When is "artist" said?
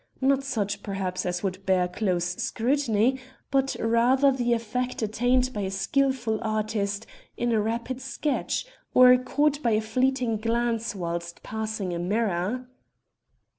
6.41-7.05